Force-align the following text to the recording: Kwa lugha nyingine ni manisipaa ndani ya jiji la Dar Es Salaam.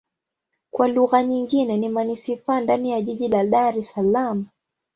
Kwa 0.71 0.87
lugha 0.87 1.23
nyingine 1.23 1.77
ni 1.77 1.89
manisipaa 1.89 2.59
ndani 2.59 2.91
ya 2.91 3.01
jiji 3.01 3.27
la 3.27 3.43
Dar 3.43 3.77
Es 3.77 3.91
Salaam. 3.91 4.47